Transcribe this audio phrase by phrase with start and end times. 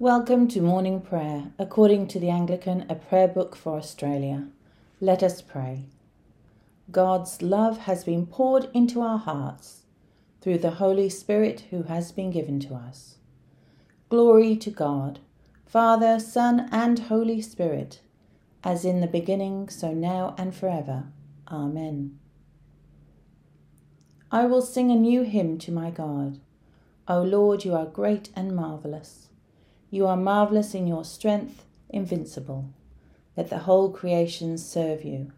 [0.00, 4.48] Welcome to morning prayer, according to the Anglican, a prayer book for Australia.
[4.98, 5.84] Let us pray.
[6.90, 9.82] God's love has been poured into our hearts
[10.40, 13.16] through the Holy Spirit who has been given to us.
[14.08, 15.18] Glory to God,
[15.66, 18.00] Father, Son, and Holy Spirit,
[18.64, 21.08] as in the beginning, so now and forever.
[21.48, 22.18] Amen.
[24.32, 26.40] I will sing a new hymn to my God.
[27.06, 29.26] O Lord, you are great and marvellous.
[29.90, 32.70] You are marvellous in your strength, invincible.
[33.36, 35.32] Let the whole creation serve you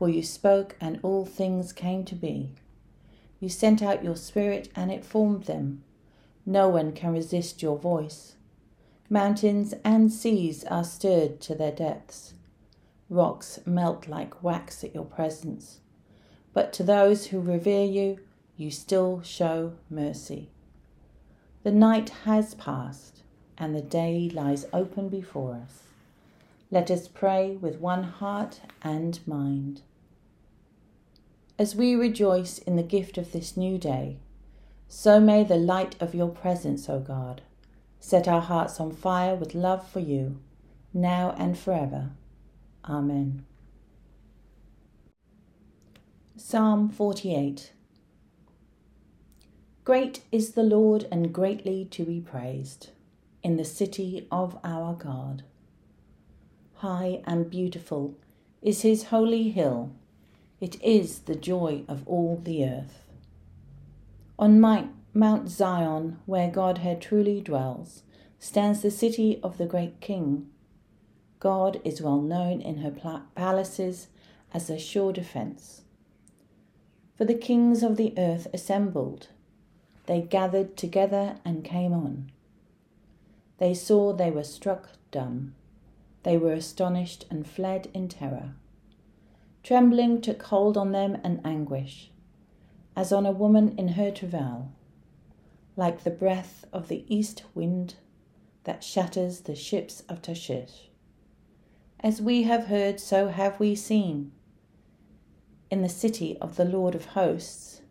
[0.00, 2.54] for you spoke, and all things came to be.
[3.38, 5.84] You sent out your Spirit, and it formed them.
[6.46, 8.36] No one can resist your voice.
[9.10, 12.32] Mountains and seas are stirred to their depths.
[13.10, 15.80] Rocks melt like wax at your presence.
[16.54, 18.20] But to those who revere you,
[18.56, 20.48] you still show mercy.
[21.62, 23.22] The night has passed,
[23.60, 25.82] and the day lies open before us.
[26.70, 29.82] Let us pray with one heart and mind.
[31.58, 34.16] As we rejoice in the gift of this new day,
[34.88, 37.42] so may the light of your presence, O God,
[38.00, 40.40] set our hearts on fire with love for you,
[40.94, 42.10] now and forever.
[42.88, 43.44] Amen.
[46.34, 47.72] Psalm 48
[49.84, 52.88] Great is the Lord and greatly to be praised
[53.42, 55.42] in the city of our God.
[56.74, 58.16] High and beautiful
[58.62, 59.92] is his holy hill
[60.60, 63.06] it is the joy of all the earth.
[64.38, 68.02] On Mount Zion, where Godhead truly dwells,
[68.38, 70.50] stands the city of the great King.
[71.38, 74.08] God is well known in her palaces
[74.52, 75.82] as a sure defence.
[77.16, 79.28] For the kings of the earth assembled.
[80.06, 82.32] They gathered together and came on.
[83.60, 85.54] They saw they were struck dumb.
[86.22, 88.54] They were astonished and fled in terror.
[89.62, 92.10] Trembling took hold on them and anguish,
[92.96, 94.72] as on a woman in her travail,
[95.76, 97.96] like the breath of the east wind
[98.64, 100.88] that shatters the ships of Tarshish.
[102.00, 104.32] As we have heard, so have we seen.
[105.70, 107.82] In the city of the Lord of hosts,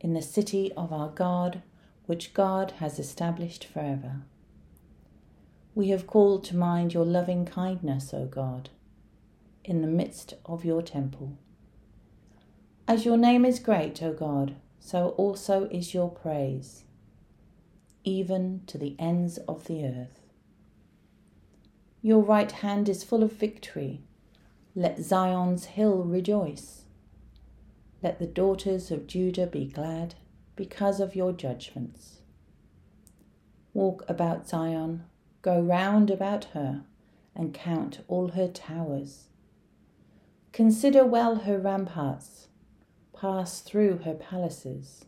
[0.00, 1.62] in the city of our God,
[2.06, 4.22] which God has established forever.
[5.74, 8.70] We have called to mind your loving kindness, O God
[9.64, 11.36] in the midst of your temple.
[12.88, 16.84] As your name is great, O God, so also is your praise,
[18.04, 20.20] even to the ends of the earth.
[22.02, 24.00] Your right hand is full of victory.
[24.74, 26.82] Let Zion's hill rejoice.
[28.02, 30.16] Let the daughters of Judah be glad
[30.56, 32.18] because of your judgments.
[33.72, 35.04] Walk about Zion,
[35.42, 36.84] go round about her,
[37.34, 39.28] and count all her towers
[40.52, 42.48] Consider well her ramparts,
[43.18, 45.06] pass through her palaces,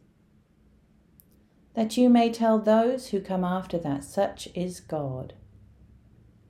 [1.74, 5.34] that you may tell those who come after that such is God,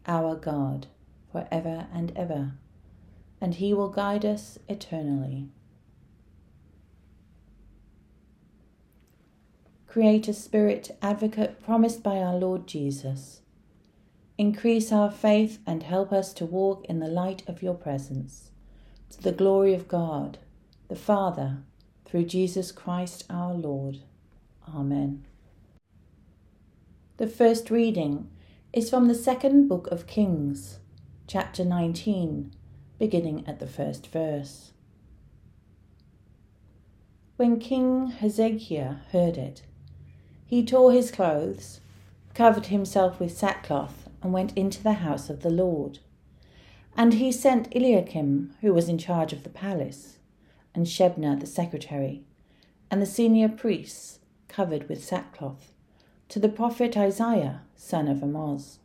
[0.06, 0.86] our God,
[1.32, 2.52] for ever and ever,
[3.40, 5.48] and he will guide us eternally.
[9.88, 13.40] Create a spirit advocate promised by our Lord Jesus.
[14.36, 18.50] Increase our faith and help us to walk in the light of your presence
[19.10, 20.38] to the glory of God,
[20.88, 21.58] the Father,
[22.04, 23.98] through Jesus Christ our Lord.
[24.74, 25.24] Amen.
[27.16, 28.28] The first reading
[28.72, 30.80] is from the second book of Kings,
[31.28, 32.52] chapter 19,
[32.98, 34.72] beginning at the first verse.
[37.36, 39.62] When King Hezekiah heard it,
[40.44, 41.80] he tore his clothes,
[42.34, 45.98] covered himself with sackcloth, and went into the house of the Lord.
[46.96, 50.16] And he sent Eliakim, who was in charge of the palace,
[50.74, 52.24] and Shebna the secretary,
[52.90, 55.72] and the senior priests, covered with sackcloth,
[56.30, 58.78] to the prophet Isaiah, son of Amoz.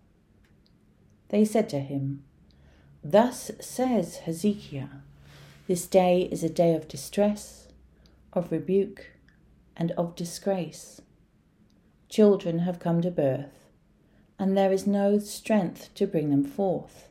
[1.29, 2.23] They said to him,
[3.01, 4.89] Thus says Hezekiah,
[5.67, 7.69] This day is a day of distress,
[8.33, 9.11] of rebuke,
[9.77, 10.99] and of disgrace.
[12.09, 13.58] Children have come to birth,
[14.39, 17.09] and there is no strength to bring them forth.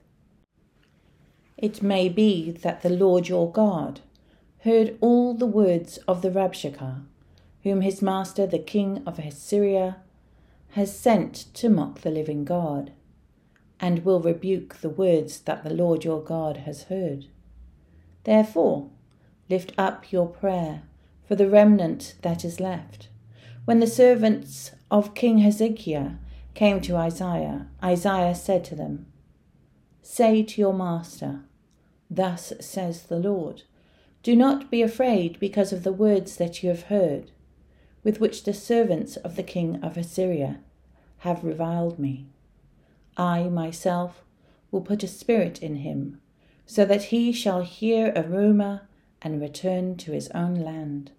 [1.59, 4.01] It may be that the Lord your God
[4.65, 7.03] heard all the words of the Rabshakeh,
[7.63, 9.99] whom his master the king of Assyria
[10.71, 12.93] has sent to mock the living God,
[13.81, 17.27] and will rebuke the words that the Lord your God has heard.
[18.25, 18.91] Therefore,
[19.49, 20.83] lift up your prayer
[21.27, 23.09] for the remnant that is left.
[23.65, 26.13] When the servants of King Hezekiah
[26.59, 29.07] came to Isaiah, Isaiah said to them,
[30.03, 31.45] Say to your master,
[32.11, 33.63] Thus says the Lord,
[34.25, 37.31] Do not be afraid because of the words that you have heard,
[38.03, 40.59] with which the servants of the king of Assyria
[41.19, 42.27] have reviled me.
[43.17, 44.25] I myself
[44.73, 46.21] will put a spirit in him,
[46.67, 48.89] so that he shall hear a rumour
[49.23, 51.13] and return to his own land.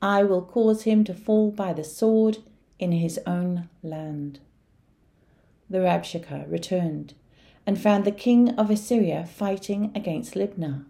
[0.00, 2.38] I will cause him to fall by the sword
[2.82, 4.40] in his own land.
[5.70, 7.14] The Rabshakeh returned
[7.64, 10.84] and found the king of Assyria fighting against Libnah,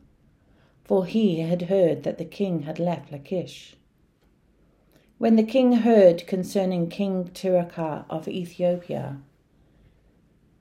[0.85, 3.77] for he had heard that the king had left Lachish.
[5.19, 9.19] When the king heard concerning King Tirhakah of Ethiopia,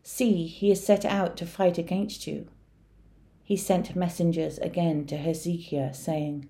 [0.03, 2.47] See, he is set out to fight against you.
[3.43, 6.49] He sent messengers again to Hezekiah, saying,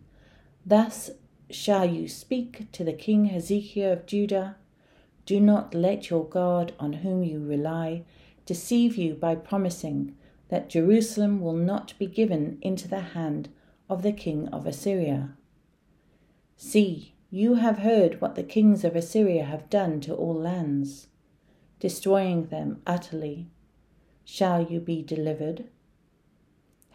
[0.65, 1.11] Thus
[1.49, 4.55] shall you speak to the king Hezekiah of Judah
[5.25, 8.03] Do not let your God, on whom you rely,
[8.45, 10.15] deceive you by promising
[10.49, 13.49] that Jerusalem will not be given into the hand
[13.89, 15.35] of the king of Assyria.
[16.57, 21.07] See, you have heard what the kings of Assyria have done to all lands,
[21.79, 23.47] destroying them utterly.
[24.25, 25.65] Shall you be delivered?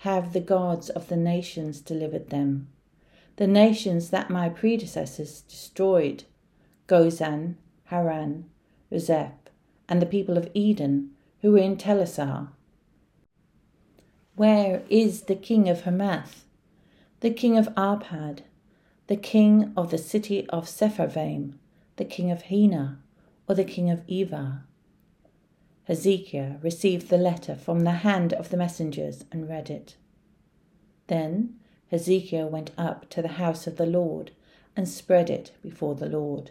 [0.00, 2.68] Have the gods of the nations delivered them?
[3.36, 6.24] The nations that my predecessors destroyed
[6.86, 7.56] Gozan,
[7.86, 8.48] Haran,
[8.90, 9.32] Rezeph,
[9.88, 12.48] and the people of Eden who were in Telassar.
[14.34, 16.44] Where is the king of Hamath,
[17.20, 18.40] the king of Arpad,
[19.06, 21.54] the king of the city of Sepharvaim,
[21.96, 22.98] the king of Hena,
[23.48, 24.62] or the king of Ivvah?
[25.84, 29.96] Hezekiah received the letter from the hand of the messengers and read it.
[31.06, 31.60] Then
[31.92, 34.32] Hezekiah went up to the house of the Lord
[34.74, 36.50] and spread it before the Lord.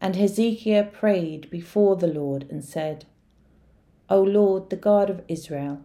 [0.00, 3.06] And Hezekiah prayed before the Lord and said,
[4.08, 5.82] O Lord, the God of Israel,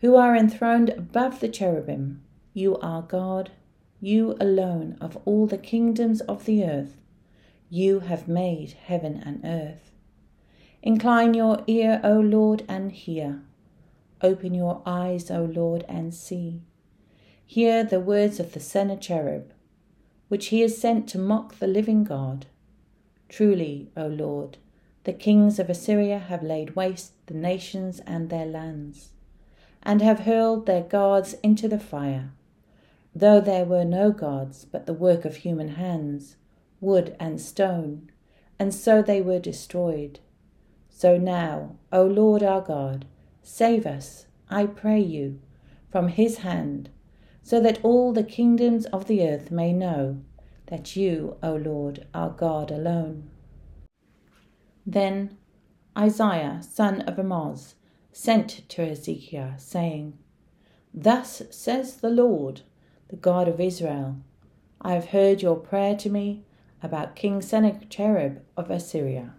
[0.00, 2.22] who are enthroned above the cherubim,
[2.54, 3.50] you are God,
[4.00, 6.96] you alone of all the kingdoms of the earth.
[7.68, 9.90] You have made heaven and earth.
[10.82, 13.42] Incline your ear, O Lord, and hear.
[14.22, 16.62] Open your eyes, O Lord, and see.
[17.44, 19.50] Hear the words of the Sennacherib,
[20.28, 22.46] which he has sent to mock the living God.
[23.28, 24.58] Truly, O Lord,
[25.04, 29.10] the kings of Assyria have laid waste the nations and their lands,
[29.82, 32.32] and have hurled their gods into the fire,
[33.14, 36.36] though there were no gods but the work of human hands,
[36.80, 38.10] wood and stone,
[38.58, 40.20] and so they were destroyed.
[40.88, 43.04] So now, O Lord our God,
[43.42, 45.40] save us, I pray you,
[45.90, 46.90] from his hand,
[47.42, 50.18] so that all the kingdoms of the earth may know
[50.66, 53.30] that you, O Lord, are God alone.
[54.84, 55.36] Then
[55.96, 57.74] Isaiah, son of Amoz,
[58.12, 60.18] sent to Hezekiah, saying,
[60.92, 62.62] Thus says the Lord,
[63.08, 64.16] the God of Israel
[64.80, 66.44] I have heard your prayer to me
[66.82, 69.34] about King Sennacherib of Assyria.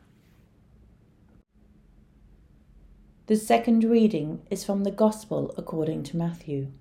[3.28, 6.72] The second reading is from the Gospel according to Matthew,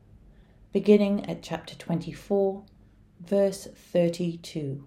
[0.72, 2.64] beginning at chapter 24,
[3.28, 4.84] verse 32.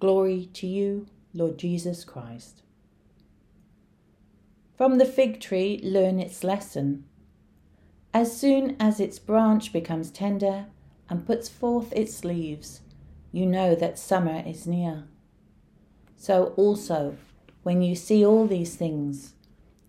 [0.00, 2.62] Glory to you, Lord Jesus Christ.
[4.76, 7.04] From the fig tree, learn its lesson.
[8.12, 10.66] As soon as its branch becomes tender
[11.08, 12.80] and puts forth its leaves,
[13.32, 15.04] you know that summer is near.
[16.16, 17.16] So also,
[17.62, 19.34] when you see all these things,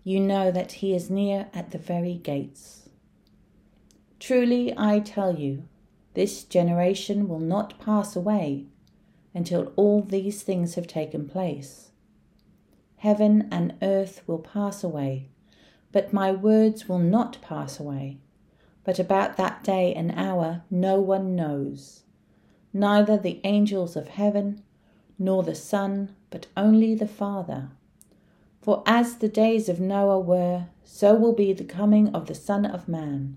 [0.04, 2.88] you know that he is near at the very gates.
[4.18, 5.64] Truly I tell you,
[6.18, 8.66] this generation will not pass away
[9.32, 11.92] until all these things have taken place.
[12.96, 15.28] Heaven and earth will pass away,
[15.92, 18.16] but my words will not pass away.
[18.82, 22.02] But about that day and hour no one knows,
[22.72, 24.64] neither the angels of heaven,
[25.20, 27.68] nor the Son, but only the Father.
[28.60, 32.66] For as the days of Noah were, so will be the coming of the Son
[32.66, 33.36] of Man.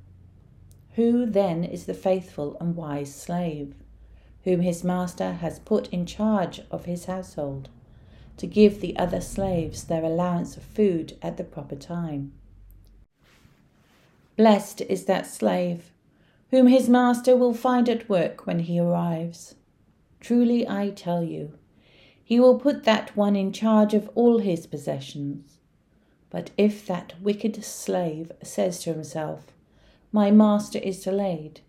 [0.95, 3.75] Who then is the faithful and wise slave,
[4.43, 7.69] whom his master has put in charge of his household,
[8.37, 12.33] to give the other slaves their allowance of food at the proper time?
[14.35, 15.91] Blessed is that slave
[16.51, 19.55] whom his master will find at work when he arrives.
[20.19, 21.53] Truly I tell you,
[22.21, 25.59] he will put that one in charge of all his possessions.
[26.29, 29.47] But if that wicked slave says to himself,
[30.11, 31.61] My master is delayed,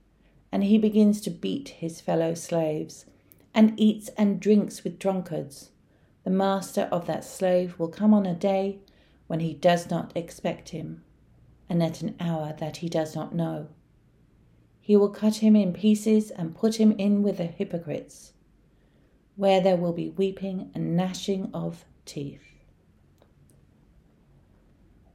[0.51, 3.07] and he begins to beat his fellow slaves,
[3.55, 5.71] and eats and drinks with drunkards,
[6.25, 8.79] the master of that slave will come on a day
[9.27, 11.05] when he does not expect him,
[11.69, 13.69] and at an hour that he does not know.
[14.81, 18.33] He will cut him in pieces and put him in with the hypocrites
[19.37, 22.52] where there will be weeping and gnashing of teeth.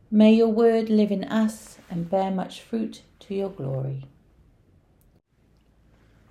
[0.10, 4.06] May your word live in us and bear much fruit to your glory.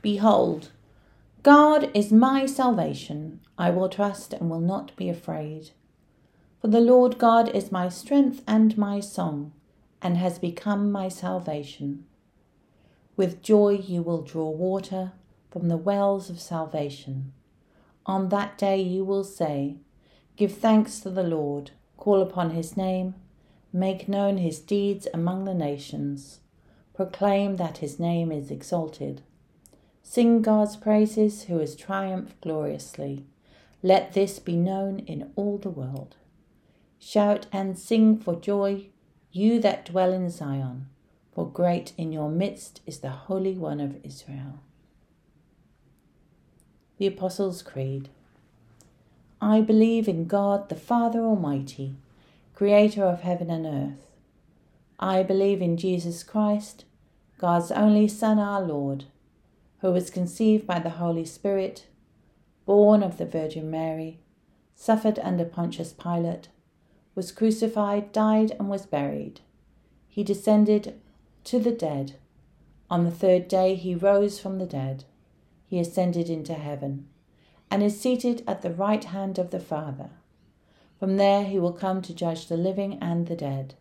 [0.00, 0.70] Behold,
[1.42, 3.40] God is my salvation.
[3.58, 5.72] I will trust and will not be afraid.
[6.58, 9.52] For the Lord God is my strength and my song,
[10.00, 12.06] and has become my salvation.
[13.14, 15.12] With joy you will draw water
[15.50, 17.34] from the wells of salvation.
[18.06, 19.76] On that day you will say,
[20.36, 23.14] Give thanks to the Lord, call upon his name,
[23.76, 26.40] make known his deeds among the nations,
[26.94, 29.20] proclaim that his name is exalted.
[30.02, 33.26] Sing God's praises who has triumphed gloriously.
[33.82, 36.16] Let this be known in all the world.
[36.98, 38.86] Shout and sing for joy,
[39.30, 40.86] you that dwell in Zion,
[41.34, 44.60] for great in your midst is the Holy One of Israel.
[46.96, 48.08] The Apostles' Creed.
[49.38, 51.96] I believe in God the Father Almighty,
[52.56, 54.06] creator of heaven and earth.
[54.98, 56.86] I believe in Jesus Christ,
[57.38, 59.04] God's only Son, our Lord,
[59.82, 61.86] who was conceived by the Holy Spirit,
[62.64, 64.20] born of the Virgin Mary,
[64.74, 66.48] suffered under Pontius Pilate,
[67.14, 69.42] was crucified, died, and was buried.
[70.08, 70.98] He descended
[71.44, 72.16] to the dead.
[72.88, 75.04] On the third day he rose from the dead
[75.66, 77.06] he ascended into heaven
[77.70, 80.08] and is seated at the right hand of the Father.
[80.98, 83.74] From there he will come to judge the living and the dead.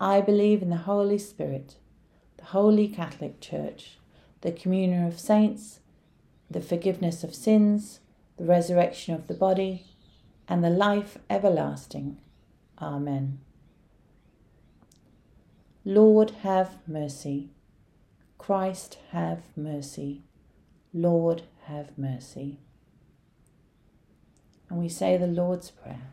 [0.00, 1.76] I believe in the Holy Spirit,
[2.38, 3.98] the Holy Catholic Church,
[4.40, 5.80] the communion of saints,
[6.50, 8.00] the forgiveness of sins,
[8.38, 9.84] the resurrection of the body,
[10.48, 12.16] and the life everlasting.
[12.80, 13.40] Amen.
[15.84, 17.50] Lord, have mercy.
[18.38, 20.22] Christ, have mercy.
[20.94, 22.58] Lord, have mercy.
[24.70, 26.12] And we say the Lord's Prayer.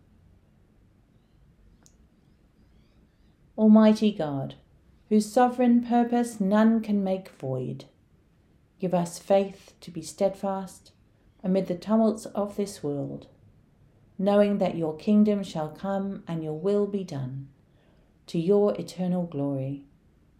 [3.61, 4.55] Almighty God,
[5.09, 7.85] whose sovereign purpose none can make void,
[8.79, 10.93] give us faith to be steadfast
[11.43, 13.27] amid the tumults of this world,
[14.17, 17.49] knowing that your kingdom shall come and your will be done,
[18.25, 19.83] to your eternal glory,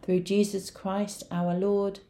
[0.02, 2.00] through Jesus Christ our Lord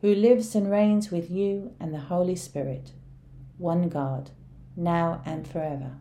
[0.00, 2.92] who lives and reigns with you and the Holy Spirit,
[3.58, 4.30] one God,
[4.78, 5.98] now and forever.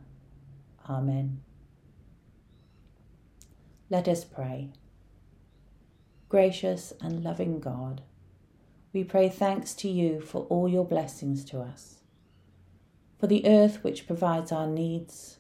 [0.89, 1.41] Amen.
[3.93, 4.71] Let us pray.
[6.27, 8.01] Gracious and loving God,
[8.91, 11.99] we pray thanks to you for all your blessings to us,
[13.19, 15.37] for the earth which provides our needs,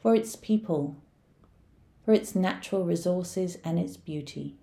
[0.00, 0.96] for its people,
[2.02, 4.56] for its natural resources and its beauty.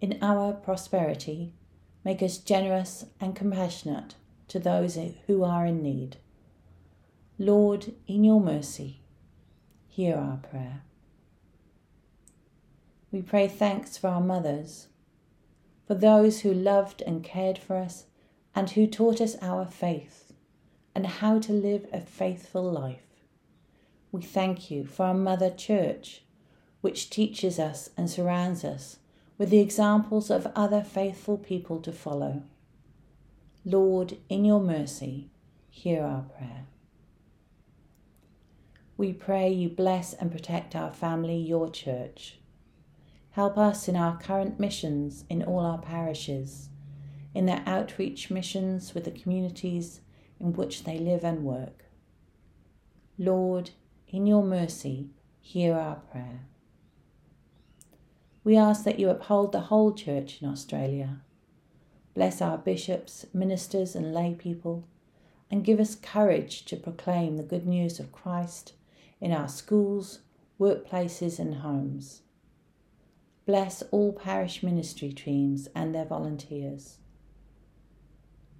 [0.00, 1.52] In our prosperity,
[2.06, 4.14] Make us generous and compassionate
[4.48, 6.16] to those who are in need.
[7.36, 9.02] Lord, in your mercy,
[9.88, 10.82] hear our prayer.
[13.16, 14.88] We pray thanks for our mothers,
[15.86, 18.04] for those who loved and cared for us
[18.54, 20.34] and who taught us our faith
[20.94, 23.06] and how to live a faithful life.
[24.12, 26.24] We thank you for our Mother Church,
[26.82, 28.98] which teaches us and surrounds us
[29.38, 32.42] with the examples of other faithful people to follow.
[33.64, 35.30] Lord, in your mercy,
[35.70, 36.66] hear our prayer.
[38.98, 42.40] We pray you bless and protect our family, your church.
[43.36, 46.70] Help us in our current missions in all our parishes,
[47.34, 50.00] in their outreach missions with the communities
[50.40, 51.84] in which they live and work.
[53.18, 53.72] Lord,
[54.08, 56.46] in your mercy, hear our prayer.
[58.42, 61.20] We ask that you uphold the whole church in Australia.
[62.14, 64.88] Bless our bishops, ministers, and lay people,
[65.50, 68.72] and give us courage to proclaim the good news of Christ
[69.20, 70.20] in our schools,
[70.58, 72.22] workplaces, and homes.
[73.46, 76.98] Bless all parish ministry teams and their volunteers.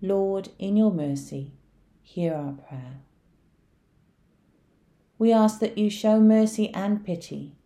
[0.01, 1.55] Lord, in your mercy,
[2.03, 3.01] hear our prayer.
[5.19, 7.57] We ask that you show mercy and pity,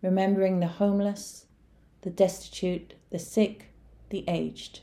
[0.00, 1.44] remembering the homeless,
[2.00, 3.74] the destitute, the sick,
[4.08, 4.80] the aged,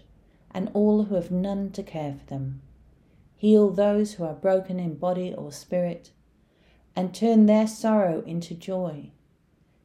[0.51, 2.62] and all who have none to care for them.
[3.38, 6.12] Heal those who are broken in body or spirit,
[6.96, 9.10] and turn their sorrow into joy.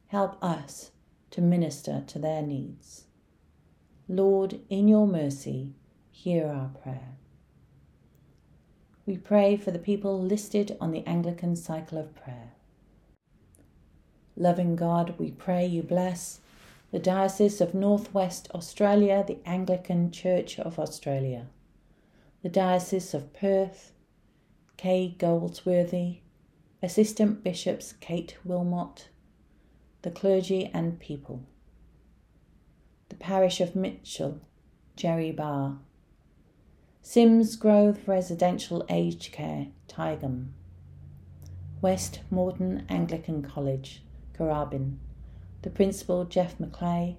[0.07, 0.91] Help us
[1.33, 3.05] to minister to their needs.
[4.07, 5.73] Lord, in your mercy,
[6.11, 7.17] hear our prayer.
[9.07, 12.51] We pray for the people listed on the Anglican cycle of prayer.
[14.37, 16.39] Loving God, we pray you bless
[16.91, 21.47] the Diocese of Northwest Australia, the Anglican Church of Australia,
[22.43, 23.91] the Diocese of Perth,
[24.77, 26.19] Kay Goldsworthy,
[26.83, 29.07] Assistant Bishops Kate Wilmot,
[30.03, 31.41] the clergy and people,
[33.07, 34.41] the Parish of Mitchell,
[34.97, 35.77] Jerry Barr,
[37.01, 40.49] Symes Grove Residential Aged Care, Taigum,
[41.81, 44.03] West Moreton Anglican College,
[44.37, 44.97] Karrabin.
[45.61, 47.15] the Principal Jeff McClay,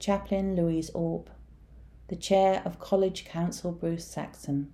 [0.00, 1.28] Chaplain Louise Orp,
[2.08, 4.72] the Chair of College Council Bruce Saxon,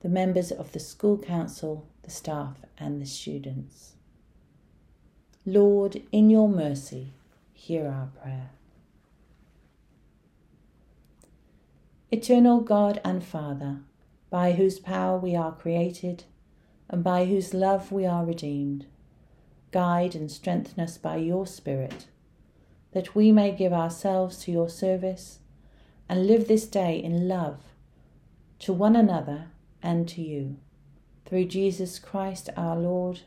[0.00, 3.94] the members of the School Council, the staff, and the students.
[5.44, 7.14] Lord, in your mercy,
[7.52, 8.50] hear our prayer.
[12.12, 13.80] Eternal God and Father,
[14.30, 16.24] by whose power we are created,
[16.88, 18.86] and by whose love we are redeemed,
[19.72, 22.06] guide and strengthen us by your Spirit,
[22.92, 25.40] that we may give ourselves to your service
[26.08, 27.58] and live this day in love
[28.60, 29.46] to one another
[29.82, 30.56] and to you.
[31.26, 33.22] Through Jesus Christ our Lord.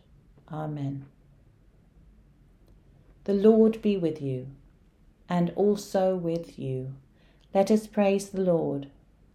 [0.50, 1.08] Amen.
[3.26, 4.48] The Lord be with you,
[5.28, 6.94] and also with you.
[7.54, 8.88] Let us praise the Lord.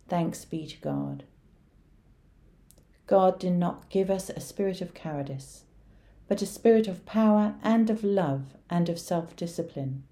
[0.09, 1.25] Thanks be to God.
[3.09, 5.65] God did not give us a spirit of cowardice,
[6.29, 10.05] but a spirit of power and of love and of self discipline.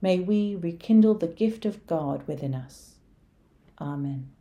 [0.00, 2.94] May we rekindle the gift of God within us.
[3.78, 4.33] Amen.